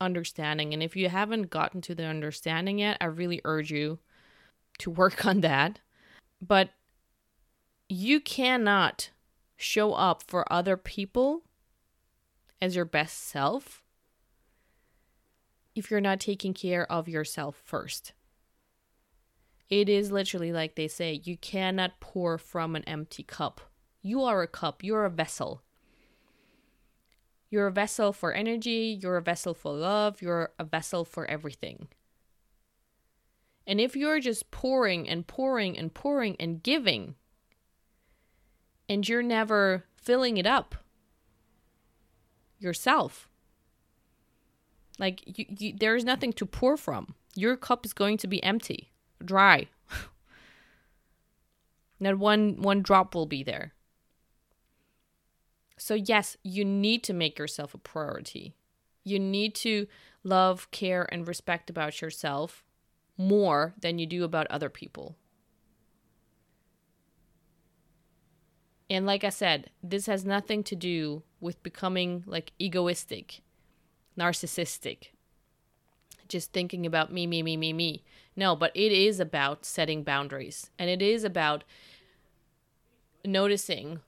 understanding 0.00 0.72
and 0.72 0.82
if 0.82 0.96
you 0.96 1.08
haven't 1.08 1.50
gotten 1.50 1.80
to 1.80 1.94
the 1.94 2.04
understanding 2.04 2.78
yet 2.78 2.96
i 3.00 3.04
really 3.04 3.40
urge 3.44 3.70
you 3.70 3.98
to 4.78 4.90
work 4.90 5.24
on 5.26 5.40
that 5.40 5.80
but 6.40 6.70
you 7.88 8.20
cannot 8.20 9.10
show 9.56 9.92
up 9.92 10.22
for 10.22 10.50
other 10.52 10.76
people 10.76 11.42
as 12.60 12.74
your 12.76 12.84
best 12.84 13.18
self 13.26 13.82
if 15.74 15.90
you're 15.90 16.00
not 16.00 16.20
taking 16.20 16.54
care 16.54 16.90
of 16.90 17.08
yourself 17.08 17.60
first 17.64 18.12
it 19.70 19.88
is 19.88 20.12
literally 20.12 20.52
like 20.52 20.74
they 20.74 20.88
say 20.88 21.20
you 21.24 21.36
cannot 21.36 21.98
pour 22.00 22.38
from 22.38 22.76
an 22.76 22.84
empty 22.84 23.22
cup. 23.22 23.60
You 24.02 24.22
are 24.22 24.42
a 24.42 24.46
cup, 24.46 24.84
you're 24.84 25.04
a 25.04 25.10
vessel. 25.10 25.62
You're 27.54 27.68
a 27.68 27.70
vessel 27.70 28.12
for 28.12 28.32
energy, 28.32 28.98
you're 29.00 29.16
a 29.16 29.22
vessel 29.22 29.54
for 29.54 29.72
love, 29.72 30.20
you're 30.20 30.50
a 30.58 30.64
vessel 30.64 31.04
for 31.04 31.24
everything. 31.30 31.86
And 33.64 33.80
if 33.80 33.94
you're 33.94 34.18
just 34.18 34.50
pouring 34.50 35.08
and 35.08 35.24
pouring 35.24 35.78
and 35.78 35.94
pouring 35.94 36.34
and 36.40 36.60
giving, 36.60 37.14
and 38.88 39.08
you're 39.08 39.22
never 39.22 39.84
filling 39.96 40.36
it 40.36 40.48
up 40.48 40.74
yourself, 42.58 43.28
like 44.98 45.22
you, 45.24 45.46
you, 45.56 45.74
there 45.78 45.94
is 45.94 46.04
nothing 46.04 46.32
to 46.32 46.46
pour 46.46 46.76
from. 46.76 47.14
Your 47.36 47.56
cup 47.56 47.86
is 47.86 47.92
going 47.92 48.16
to 48.16 48.26
be 48.26 48.42
empty 48.42 48.90
dry. 49.24 49.68
Not 52.00 52.18
one 52.18 52.60
one 52.60 52.82
drop 52.82 53.14
will 53.14 53.26
be 53.26 53.44
there. 53.44 53.74
So 55.76 55.94
yes, 55.94 56.36
you 56.42 56.64
need 56.64 57.02
to 57.04 57.12
make 57.12 57.38
yourself 57.38 57.74
a 57.74 57.78
priority. 57.78 58.54
You 59.02 59.18
need 59.18 59.54
to 59.56 59.86
love, 60.22 60.70
care 60.70 61.06
and 61.12 61.28
respect 61.28 61.68
about 61.68 62.00
yourself 62.00 62.64
more 63.16 63.74
than 63.80 63.98
you 63.98 64.06
do 64.06 64.24
about 64.24 64.46
other 64.48 64.70
people. 64.70 65.16
And 68.90 69.06
like 69.06 69.24
I 69.24 69.30
said, 69.30 69.70
this 69.82 70.06
has 70.06 70.24
nothing 70.24 70.62
to 70.64 70.76
do 70.76 71.22
with 71.40 71.62
becoming 71.62 72.22
like 72.26 72.52
egoistic, 72.58 73.40
narcissistic, 74.18 75.08
just 76.28 76.52
thinking 76.52 76.86
about 76.86 77.12
me, 77.12 77.26
me, 77.26 77.42
me, 77.42 77.56
me, 77.56 77.72
me. 77.72 78.04
No, 78.36 78.54
but 78.56 78.72
it 78.74 78.92
is 78.92 79.20
about 79.20 79.64
setting 79.64 80.02
boundaries 80.02 80.70
and 80.78 80.90
it 80.90 81.02
is 81.02 81.24
about 81.24 81.64
noticing 83.24 84.00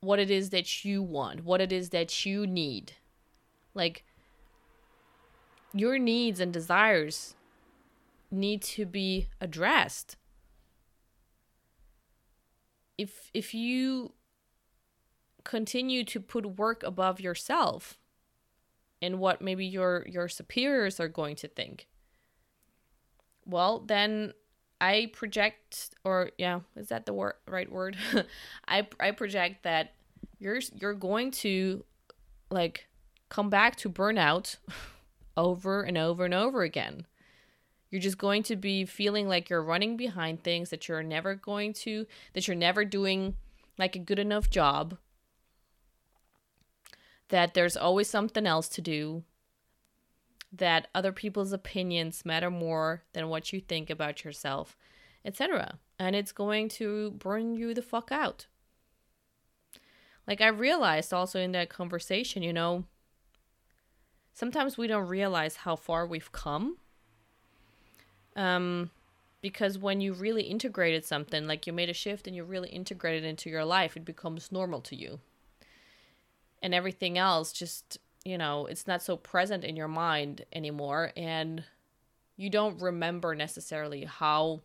what 0.00 0.18
it 0.18 0.30
is 0.30 0.50
that 0.50 0.84
you 0.84 1.02
want, 1.02 1.44
what 1.44 1.60
it 1.60 1.72
is 1.72 1.90
that 1.90 2.24
you 2.24 2.46
need. 2.46 2.92
Like, 3.74 4.04
your 5.72 5.98
needs 5.98 6.40
and 6.40 6.52
desires 6.52 7.34
need 8.30 8.62
to 8.62 8.86
be 8.86 9.28
addressed. 9.40 10.16
if 13.00 13.30
if 13.32 13.54
you 13.54 14.12
continue 15.42 16.04
to 16.04 16.20
put 16.20 16.58
work 16.58 16.82
above 16.82 17.18
yourself 17.18 17.98
and 19.00 19.18
what 19.18 19.40
maybe 19.40 19.64
your 19.64 20.04
your 20.06 20.28
superiors 20.28 21.00
are 21.00 21.08
going 21.08 21.34
to 21.34 21.48
think 21.48 21.88
well 23.46 23.78
then 23.78 24.34
i 24.80 25.10
project 25.12 25.90
or 26.04 26.30
yeah 26.38 26.60
is 26.76 26.88
that 26.88 27.06
the 27.06 27.12
word 27.12 27.34
right 27.46 27.70
word? 27.70 27.96
I 28.68 28.86
i 28.98 29.10
project 29.10 29.62
that 29.62 29.92
you're 30.38 30.60
you're 30.80 30.94
going 30.94 31.30
to 31.30 31.84
like 32.50 32.88
come 33.28 33.50
back 33.50 33.76
to 33.76 33.90
burnout 33.90 34.56
over 35.36 35.82
and 35.82 35.96
over 35.96 36.24
and 36.24 36.34
over 36.34 36.62
again. 36.62 37.06
You're 37.90 38.00
just 38.00 38.18
going 38.18 38.44
to 38.44 38.56
be 38.56 38.84
feeling 38.84 39.28
like 39.28 39.50
you're 39.50 39.62
running 39.62 39.96
behind 39.96 40.42
things 40.42 40.70
that 40.70 40.88
you're 40.88 41.02
never 41.02 41.34
going 41.34 41.72
to 41.74 42.06
that 42.34 42.48
you're 42.48 42.56
never 42.56 42.84
doing 42.84 43.34
like 43.78 43.96
a 43.96 44.00
good 44.00 44.18
enough 44.18 44.50
job 44.50 44.96
that 47.30 47.54
there's 47.54 47.76
always 47.76 48.08
something 48.10 48.46
else 48.46 48.68
to 48.68 48.80
do, 48.80 49.22
that 50.52 50.88
other 50.94 51.12
people's 51.12 51.52
opinions 51.52 52.24
matter 52.24 52.50
more 52.50 53.02
than 53.12 53.28
what 53.28 53.52
you 53.52 53.60
think 53.60 53.88
about 53.90 54.24
yourself, 54.24 54.76
etc. 55.24 55.78
And 55.98 56.16
it's 56.16 56.32
going 56.32 56.68
to 56.70 57.12
burn 57.12 57.54
you 57.54 57.74
the 57.74 57.82
fuck 57.82 58.10
out. 58.10 58.46
Like 60.26 60.40
I 60.40 60.48
realized 60.48 61.12
also 61.12 61.40
in 61.40 61.52
that 61.52 61.68
conversation, 61.68 62.42
you 62.42 62.52
know, 62.52 62.84
sometimes 64.32 64.76
we 64.76 64.86
don't 64.86 65.08
realize 65.08 65.56
how 65.56 65.76
far 65.76 66.06
we've 66.06 66.32
come. 66.32 66.78
Um 68.36 68.90
because 69.42 69.78
when 69.78 70.02
you 70.02 70.12
really 70.12 70.42
integrated 70.42 71.02
something, 71.06 71.46
like 71.46 71.66
you 71.66 71.72
made 71.72 71.88
a 71.88 71.94
shift 71.94 72.26
and 72.26 72.36
you 72.36 72.44
really 72.44 72.68
integrated 72.68 73.24
into 73.24 73.48
your 73.48 73.64
life, 73.64 73.96
it 73.96 74.04
becomes 74.04 74.52
normal 74.52 74.82
to 74.82 74.94
you 74.94 75.20
and 76.62 76.74
everything 76.74 77.18
else 77.18 77.52
just 77.52 77.98
you 78.24 78.36
know 78.36 78.66
it's 78.66 78.86
not 78.86 79.02
so 79.02 79.16
present 79.16 79.64
in 79.64 79.76
your 79.76 79.88
mind 79.88 80.44
anymore 80.52 81.12
and 81.16 81.64
you 82.36 82.50
don't 82.50 82.80
remember 82.80 83.34
necessarily 83.34 84.04
how 84.04 84.60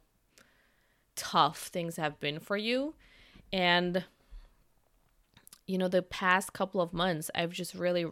tough 1.15 1.67
things 1.67 1.95
have 1.95 2.19
been 2.19 2.39
for 2.39 2.57
you 2.57 2.93
and 3.53 4.03
you 5.65 5.77
know 5.77 5.87
the 5.87 6.01
past 6.01 6.53
couple 6.53 6.81
of 6.81 6.93
months 6.93 7.31
i've 7.33 7.51
just 7.51 7.73
really 7.73 8.05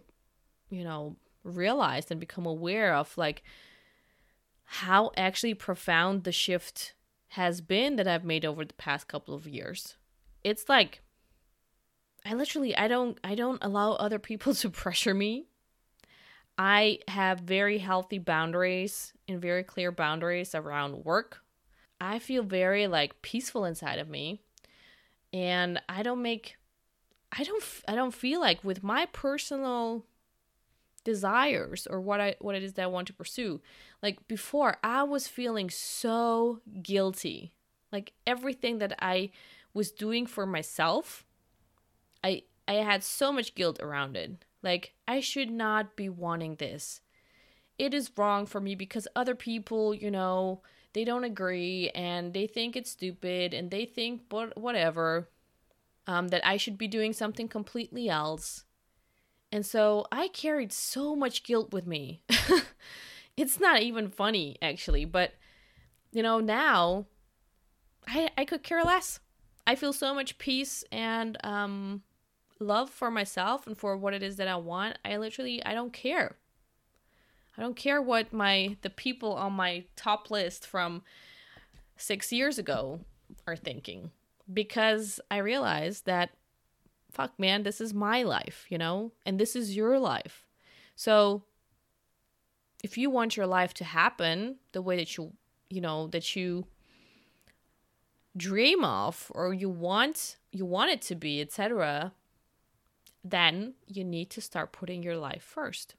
you 0.69 0.83
know 0.83 1.15
realized 1.43 2.09
and 2.09 2.19
become 2.19 2.45
aware 2.45 2.95
of 2.95 3.17
like 3.17 3.43
how 4.65 5.11
actually 5.15 5.53
profound 5.53 6.23
the 6.23 6.31
shift 6.31 6.93
has 7.29 7.61
been 7.61 7.95
that 7.95 8.07
I've 8.07 8.23
made 8.23 8.45
over 8.45 8.63
the 8.63 8.73
past 8.75 9.07
couple 9.07 9.33
of 9.33 9.47
years. 9.47 9.97
It's 10.43 10.69
like 10.69 11.01
I 12.25 12.33
literally 12.33 12.75
I 12.75 12.87
don't 12.87 13.19
I 13.23 13.35
don't 13.35 13.63
allow 13.63 13.93
other 13.93 14.19
people 14.19 14.53
to 14.55 14.69
pressure 14.69 15.13
me. 15.13 15.45
I 16.57 16.99
have 17.07 17.39
very 17.39 17.79
healthy 17.79 18.19
boundaries 18.19 19.13
and 19.27 19.41
very 19.41 19.63
clear 19.63 19.91
boundaries 19.91 20.53
around 20.53 21.03
work. 21.03 21.41
I 21.99 22.19
feel 22.19 22.43
very 22.43 22.87
like 22.87 23.21
peaceful 23.21 23.65
inside 23.65 23.97
of 23.99 24.09
me 24.09 24.41
and 25.31 25.81
I 25.89 26.03
don't 26.03 26.21
make 26.21 26.57
I 27.31 27.43
don't 27.43 27.63
I 27.87 27.95
don't 27.95 28.13
feel 28.13 28.39
like 28.39 28.63
with 28.63 28.83
my 28.83 29.07
personal 29.07 30.05
desires 31.03 31.87
or 31.89 31.99
what 31.99 32.21
I 32.21 32.35
what 32.39 32.55
it 32.55 32.63
is 32.63 32.73
that 32.73 32.83
I 32.83 32.87
want 32.87 33.07
to 33.07 33.13
pursue. 33.13 33.61
Like 34.01 34.27
before 34.27 34.77
I 34.83 35.03
was 35.03 35.27
feeling 35.27 35.69
so 35.69 36.61
guilty. 36.81 37.53
Like 37.91 38.13
everything 38.25 38.79
that 38.79 38.95
I 38.99 39.31
was 39.73 39.91
doing 39.91 40.25
for 40.25 40.45
myself 40.45 41.25
I 42.23 42.43
I 42.67 42.75
had 42.75 43.03
so 43.03 43.31
much 43.31 43.55
guilt 43.55 43.79
around 43.81 44.15
it. 44.15 44.45
Like 44.61 44.93
I 45.07 45.19
should 45.19 45.51
not 45.51 45.95
be 45.95 46.09
wanting 46.09 46.55
this. 46.55 47.01
It 47.77 47.93
is 47.93 48.11
wrong 48.17 48.45
for 48.45 48.61
me 48.61 48.75
because 48.75 49.07
other 49.15 49.35
people, 49.35 49.93
you 49.93 50.11
know, 50.11 50.61
they 50.93 51.03
don't 51.03 51.23
agree 51.23 51.89
and 51.95 52.33
they 52.33 52.47
think 52.47 52.75
it's 52.75 52.91
stupid 52.91 53.53
and 53.53 53.71
they 53.71 53.85
think 53.85 54.21
what 54.29 54.57
whatever 54.57 55.29
um, 56.07 56.29
that 56.29 56.45
I 56.45 56.57
should 56.57 56.77
be 56.77 56.87
doing 56.87 57.13
something 57.13 57.47
completely 57.47 58.09
else. 58.09 58.65
And 59.51 59.65
so 59.65 60.05
I 60.11 60.29
carried 60.29 60.71
so 60.71 61.15
much 61.15 61.43
guilt 61.43 61.73
with 61.73 61.85
me. 61.85 62.23
it's 63.37 63.59
not 63.59 63.81
even 63.81 64.09
funny 64.09 64.57
actually, 64.61 65.05
but 65.05 65.33
you 66.11 66.23
know, 66.23 66.39
now 66.39 67.07
I 68.07 68.29
I 68.37 68.45
could 68.45 68.63
care 68.63 68.83
less. 68.83 69.19
I 69.65 69.75
feel 69.75 69.93
so 69.93 70.13
much 70.13 70.37
peace 70.37 70.83
and 70.91 71.37
um 71.43 72.03
love 72.63 72.89
for 72.89 73.11
myself 73.11 73.67
and 73.67 73.77
for 73.77 73.95
what 73.95 74.13
it 74.13 74.23
is 74.23 74.37
that 74.37 74.47
I 74.47 74.55
want, 74.55 74.97
I 75.05 75.17
literally 75.17 75.63
I 75.65 75.73
don't 75.73 75.93
care. 75.93 76.37
I 77.57 77.61
don't 77.61 77.75
care 77.75 78.01
what 78.01 78.33
my 78.33 78.77
the 78.81 78.89
people 78.89 79.33
on 79.33 79.53
my 79.53 79.85
top 79.95 80.31
list 80.31 80.65
from 80.65 81.03
6 81.97 82.31
years 82.31 82.57
ago 82.57 83.01
are 83.45 83.55
thinking 83.55 84.11
because 84.51 85.19
I 85.29 85.37
realized 85.37 86.05
that 86.05 86.31
fuck 87.11 87.37
man, 87.37 87.61
this 87.61 87.79
is 87.79 87.93
my 87.93 88.23
life, 88.23 88.65
you 88.69 88.77
know? 88.77 89.11
And 89.23 89.39
this 89.39 89.55
is 89.55 89.75
your 89.75 89.99
life. 89.99 90.47
So 90.95 91.43
if 92.83 92.97
you 92.97 93.09
want 93.09 93.37
your 93.37 93.47
life 93.47 93.73
to 93.75 93.83
happen 93.83 94.57
the 94.73 94.81
way 94.81 94.97
that 94.97 95.17
you 95.17 95.33
you 95.69 95.81
know 95.81 96.07
that 96.07 96.35
you 96.35 96.65
dream 98.35 98.83
of 98.83 99.31
or 99.33 99.53
you 99.53 99.69
want 99.69 100.37
you 100.51 100.65
want 100.65 100.91
it 100.91 101.01
to 101.01 101.15
be 101.15 101.39
etc 101.41 102.11
then 103.23 103.73
you 103.87 104.03
need 104.03 104.29
to 104.31 104.41
start 104.41 104.73
putting 104.73 105.03
your 105.03 105.17
life 105.17 105.43
first. 105.43 105.95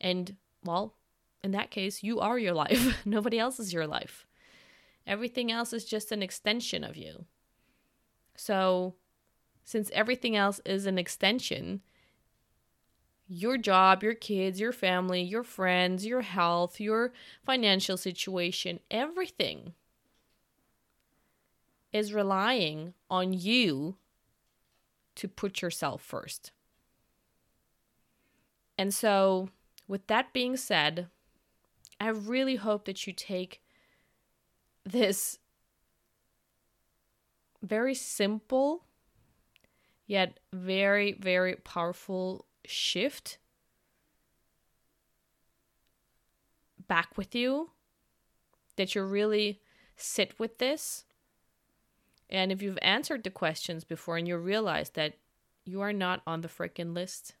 And, 0.00 0.36
well, 0.64 0.94
in 1.42 1.50
that 1.52 1.70
case, 1.70 2.02
you 2.02 2.20
are 2.20 2.38
your 2.38 2.54
life. 2.64 3.04
Nobody 3.04 3.38
else 3.38 3.60
is 3.60 3.72
your 3.72 3.86
life. 3.86 4.26
Everything 5.06 5.52
else 5.52 5.72
is 5.72 5.84
just 5.84 6.10
an 6.10 6.22
extension 6.22 6.82
of 6.82 6.96
you. 6.96 7.26
So, 8.36 8.94
since 9.64 9.90
everything 9.92 10.36
else 10.36 10.60
is 10.64 10.86
an 10.86 10.98
extension, 10.98 11.80
your 13.28 13.56
job, 13.56 14.02
your 14.02 14.14
kids, 14.14 14.60
your 14.60 14.72
family, 14.72 15.22
your 15.22 15.42
friends, 15.42 16.06
your 16.06 16.22
health, 16.22 16.78
your 16.80 17.12
financial 17.44 17.96
situation, 17.96 18.80
everything 18.90 19.74
is 21.92 22.12
relying 22.12 22.94
on 23.10 23.32
you 23.32 23.96
to 25.16 25.28
put 25.28 25.62
yourself 25.62 26.02
first. 26.02 26.52
And 28.78 28.92
so, 28.92 29.50
with 29.88 30.06
that 30.06 30.32
being 30.32 30.56
said, 30.56 31.08
I 32.00 32.08
really 32.08 32.56
hope 32.56 32.84
that 32.84 33.06
you 33.06 33.12
take 33.12 33.62
this 34.84 35.38
very 37.62 37.94
simple 37.94 38.84
yet 40.06 40.38
very, 40.52 41.12
very 41.12 41.56
powerful 41.56 42.46
shift 42.64 43.38
back 46.86 47.16
with 47.16 47.34
you, 47.34 47.70
that 48.76 48.94
you 48.94 49.02
really 49.02 49.60
sit 49.96 50.38
with 50.38 50.58
this 50.58 51.04
and 52.28 52.50
if 52.50 52.62
you've 52.62 52.78
answered 52.82 53.24
the 53.24 53.30
questions 53.30 53.84
before 53.84 54.16
and 54.16 54.26
you 54.26 54.36
realize 54.36 54.90
that 54.90 55.14
you 55.64 55.80
are 55.80 55.92
not 55.92 56.22
on 56.26 56.40
the 56.40 56.48
freaking 56.48 56.94
list, 56.94 57.34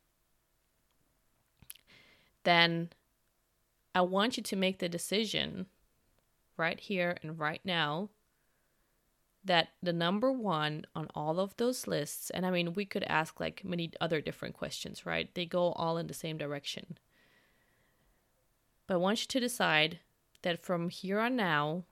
then 2.44 2.90
I 3.94 4.02
want 4.02 4.36
you 4.36 4.42
to 4.42 4.56
make 4.56 4.78
the 4.78 4.88
decision 4.88 5.66
right 6.56 6.78
here 6.78 7.16
and 7.22 7.38
right 7.38 7.60
now 7.64 8.10
that 9.44 9.68
the 9.82 9.92
number 9.92 10.32
one 10.32 10.84
on 10.94 11.08
all 11.14 11.38
of 11.38 11.56
those 11.56 11.86
lists, 11.86 12.30
and 12.30 12.44
I 12.44 12.50
mean, 12.50 12.74
we 12.74 12.84
could 12.84 13.04
ask 13.04 13.38
like 13.38 13.64
many 13.64 13.92
other 14.00 14.20
different 14.20 14.56
questions, 14.56 15.06
right? 15.06 15.32
They 15.34 15.46
go 15.46 15.72
all 15.72 15.98
in 15.98 16.08
the 16.08 16.14
same 16.14 16.36
direction. 16.36 16.98
But 18.86 18.94
I 18.94 18.98
want 18.98 19.20
you 19.22 19.26
to 19.28 19.40
decide 19.40 20.00
that 20.42 20.62
from 20.62 20.90
here 20.90 21.20
on 21.20 21.36
now, 21.36 21.84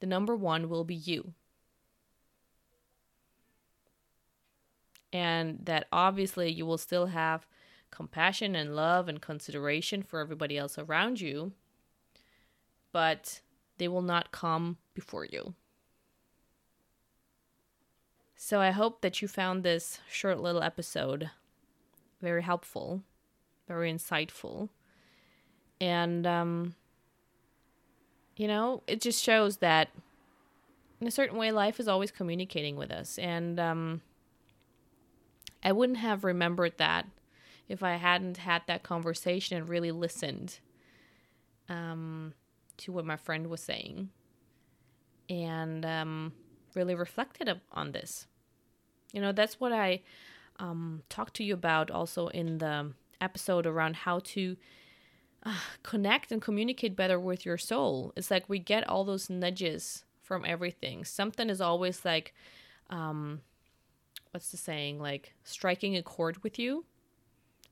the 0.00 0.06
number 0.06 0.34
one 0.34 0.68
will 0.68 0.84
be 0.84 0.94
you. 0.94 1.34
And 5.12 5.58
that 5.64 5.86
obviously 5.92 6.50
you 6.50 6.66
will 6.66 6.78
still 6.78 7.06
have 7.06 7.46
compassion 7.90 8.54
and 8.54 8.76
love 8.76 9.08
and 9.08 9.20
consideration 9.20 10.02
for 10.02 10.20
everybody 10.20 10.56
else 10.56 10.78
around 10.78 11.20
you, 11.20 11.52
but 12.92 13.40
they 13.78 13.88
will 13.88 14.02
not 14.02 14.32
come 14.32 14.76
before 14.94 15.24
you. 15.24 15.54
So 18.36 18.60
I 18.60 18.70
hope 18.70 19.02
that 19.02 19.20
you 19.20 19.28
found 19.28 19.62
this 19.62 20.00
short 20.08 20.40
little 20.40 20.62
episode 20.62 21.30
very 22.22 22.42
helpful, 22.42 23.02
very 23.68 23.92
insightful. 23.92 24.68
And 25.80 26.26
um, 26.26 26.74
you 28.40 28.48
know, 28.48 28.82
it 28.86 29.02
just 29.02 29.22
shows 29.22 29.58
that 29.58 29.90
in 30.98 31.06
a 31.06 31.10
certain 31.10 31.36
way, 31.36 31.52
life 31.52 31.78
is 31.78 31.86
always 31.86 32.10
communicating 32.10 32.74
with 32.74 32.90
us. 32.90 33.18
And 33.18 33.60
um, 33.60 34.00
I 35.62 35.72
wouldn't 35.72 35.98
have 35.98 36.24
remembered 36.24 36.72
that 36.78 37.04
if 37.68 37.82
I 37.82 37.96
hadn't 37.96 38.38
had 38.38 38.62
that 38.66 38.82
conversation 38.82 39.58
and 39.58 39.68
really 39.68 39.90
listened 39.90 40.58
um, 41.68 42.32
to 42.78 42.92
what 42.92 43.04
my 43.04 43.16
friend 43.16 43.48
was 43.48 43.60
saying 43.60 44.08
and 45.28 45.84
um, 45.84 46.32
really 46.74 46.94
reflected 46.94 47.60
on 47.72 47.92
this. 47.92 48.26
You 49.12 49.20
know, 49.20 49.32
that's 49.32 49.60
what 49.60 49.72
I 49.72 50.00
um, 50.58 51.02
talked 51.10 51.34
to 51.34 51.44
you 51.44 51.52
about 51.52 51.90
also 51.90 52.28
in 52.28 52.56
the 52.56 52.92
episode 53.20 53.66
around 53.66 53.96
how 53.96 54.20
to 54.20 54.56
uh, 55.44 55.54
connect 55.82 56.32
and 56.32 56.42
communicate 56.42 56.96
better 56.96 57.18
with 57.18 57.44
your 57.44 57.58
soul. 57.58 58.12
It's 58.16 58.30
like 58.30 58.48
we 58.48 58.58
get 58.58 58.88
all 58.88 59.04
those 59.04 59.30
nudges 59.30 60.04
from 60.22 60.44
everything. 60.44 61.04
Something 61.04 61.50
is 61.50 61.60
always 61.60 62.04
like, 62.04 62.34
um, 62.88 63.40
what's 64.30 64.50
the 64.50 64.56
saying? 64.56 65.00
Like 65.00 65.34
striking 65.44 65.96
a 65.96 66.02
chord 66.02 66.42
with 66.42 66.58
you. 66.58 66.84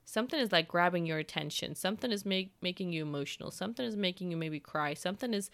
Something 0.05 0.39
is 0.39 0.51
like 0.51 0.67
grabbing 0.67 1.05
your 1.05 1.19
attention. 1.19 1.75
Something 1.75 2.11
is 2.11 2.25
make, 2.25 2.51
making 2.61 2.91
you 2.91 3.03
emotional. 3.03 3.51
Something 3.51 3.85
is 3.85 3.95
making 3.95 4.31
you 4.31 4.37
maybe 4.37 4.59
cry. 4.59 4.95
Something 4.95 5.33
is 5.33 5.51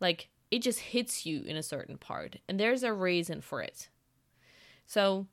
like 0.00 0.30
it 0.50 0.62
just 0.62 0.80
hits 0.80 1.26
you 1.26 1.42
in 1.42 1.56
a 1.56 1.62
certain 1.62 1.98
part, 1.98 2.36
and 2.48 2.58
there's 2.58 2.82
a 2.82 2.92
reason 2.92 3.40
for 3.40 3.60
it. 3.60 3.88
So, 4.86 5.26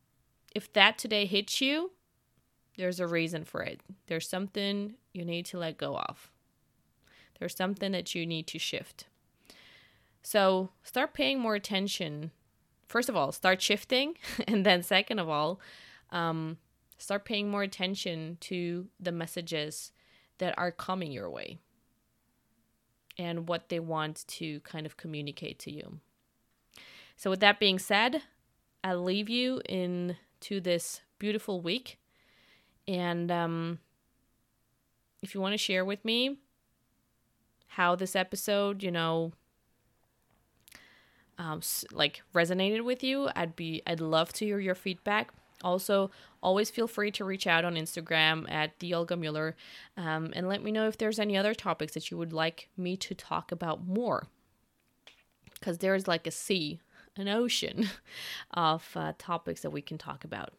if 0.54 0.72
that 0.74 0.98
today 0.98 1.26
hits 1.26 1.62
you, 1.62 1.92
there's 2.78 3.00
a 3.00 3.08
reason 3.08 3.44
for 3.44 3.62
it. 3.62 3.82
There's 4.08 4.28
something 4.28 4.96
you 5.14 5.26
need 5.26 5.46
to 5.48 5.58
let 5.58 5.78
go 5.78 5.98
of. 5.98 6.32
There's 7.40 7.56
something 7.56 7.92
that 7.92 8.16
you 8.16 8.26
need 8.26 8.48
to 8.48 8.60
shift. 8.60 9.06
So 10.22 10.70
start 10.84 11.14
paying 11.14 11.40
more 11.40 11.56
attention. 11.56 12.32
First 12.88 13.10
of 13.10 13.16
all, 13.16 13.32
start 13.32 13.62
shifting. 13.62 14.16
And 14.48 14.66
then, 14.66 14.84
second 14.84 15.20
of 15.20 15.30
all, 15.30 15.60
um, 16.12 16.58
start 16.98 17.26
paying 17.26 17.50
more 17.50 17.64
attention 17.64 18.38
to 18.42 18.88
the 19.00 19.12
messages 19.12 19.92
that 20.38 20.56
are 20.58 20.72
coming 20.72 21.12
your 21.12 21.30
way 21.30 21.60
and 23.18 23.48
what 23.48 23.70
they 23.70 23.80
want 23.80 24.26
to 24.28 24.60
kind 24.62 24.86
of 24.86 24.98
communicate 24.98 25.60
to 25.60 25.72
you. 25.72 26.00
So, 27.16 27.30
with 27.30 27.40
that 27.40 27.60
being 27.60 27.80
said, 27.80 28.22
I'll 28.84 29.04
leave 29.04 29.30
you 29.30 29.62
in 29.68 30.18
to 30.42 30.60
this 30.60 31.02
beautiful 31.18 31.62
week. 31.62 31.98
And 32.88 33.32
um, 33.32 33.80
if 35.22 35.34
you 35.34 35.42
want 35.42 35.54
to 35.54 35.58
share 35.58 35.84
with 35.84 36.04
me 36.06 36.38
how 37.68 37.96
this 37.96 38.16
episode, 38.16 38.84
you 38.84 38.92
know, 38.92 39.34
um, 41.38 41.62
like 41.92 42.22
resonated 42.34 42.84
with 42.84 43.04
you, 43.04 43.30
I'd 43.36 43.56
be 43.56 43.82
I'd 43.86 44.00
love 44.00 44.32
to 44.34 44.46
hear 44.46 44.60
your 44.60 44.76
feedback. 44.76 45.32
Also, 45.64 46.12
always 46.44 46.70
feel 46.70 46.88
free 46.88 47.12
to 47.12 47.26
reach 47.26 47.48
out 47.48 47.66
on 47.66 47.76
Instagram 47.76 48.50
at 48.52 48.80
the 48.80 48.94
Olga 48.94 49.16
Mueller 49.16 49.56
um, 49.98 50.32
and 50.36 50.48
let 50.48 50.64
me 50.64 50.72
know 50.72 50.88
if 50.88 50.98
there's 50.98 51.20
any 51.20 51.36
other 51.36 51.54
topics 51.54 51.94
that 51.94 52.12
you 52.12 52.18
would 52.18 52.34
like 52.34 52.70
me 52.78 52.96
to 52.98 53.16
talk 53.16 53.52
about 53.52 53.86
more. 53.86 54.28
Because 55.54 55.80
there's 55.80 56.08
like 56.08 56.28
a 56.28 56.32
sea, 56.32 56.80
an 57.18 57.28
ocean 57.28 57.90
of 58.52 58.90
uh, 58.96 59.14
topics 59.18 59.62
that 59.62 59.72
we 59.72 59.82
can 59.82 59.98
talk 59.98 60.24
about. 60.24 60.54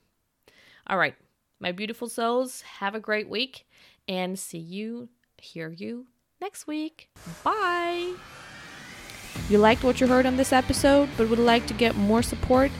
All 0.86 0.98
right, 0.98 1.14
my 1.60 1.72
beautiful 1.72 2.08
souls, 2.08 2.62
have 2.62 2.94
a 2.94 3.00
great 3.00 3.28
week 3.28 3.66
and 4.08 4.38
see 4.38 4.58
you, 4.58 5.08
hear 5.38 5.70
you 5.70 6.06
next 6.40 6.66
week. 6.66 7.10
Bye. 7.44 8.14
You 9.48 9.58
liked 9.58 9.84
what 9.84 10.00
you 10.00 10.06
heard 10.06 10.26
on 10.26 10.36
this 10.36 10.52
episode, 10.52 11.08
but 11.16 11.28
would 11.28 11.38
like 11.38 11.66
to 11.66 11.74
get 11.74 11.96
more 11.96 12.22
support? 12.22 12.70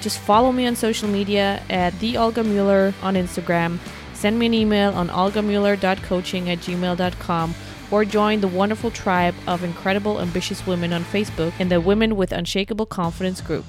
Just 0.00 0.18
follow 0.18 0.52
me 0.52 0.66
on 0.66 0.76
social 0.76 1.08
media 1.08 1.62
at 1.68 1.98
the 2.00 2.16
Olga 2.16 2.42
Mueller 2.42 2.94
on 3.02 3.14
Instagram. 3.14 3.78
Send 4.14 4.38
me 4.38 4.46
an 4.46 4.54
email 4.54 4.92
on 4.92 5.08
olgamueller.coaching 5.08 6.50
at 6.50 6.58
gmail.com 6.58 7.54
or 7.90 8.04
join 8.04 8.40
the 8.40 8.48
wonderful 8.48 8.90
tribe 8.90 9.34
of 9.46 9.64
incredible, 9.64 10.20
ambitious 10.20 10.66
women 10.66 10.92
on 10.92 11.04
Facebook 11.04 11.58
in 11.58 11.68
the 11.68 11.80
Women 11.80 12.16
with 12.16 12.32
Unshakable 12.32 12.86
Confidence 12.86 13.40
group. 13.40 13.64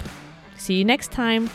See 0.57 0.75
you 0.75 0.85
next 0.85 1.11
time. 1.11 1.49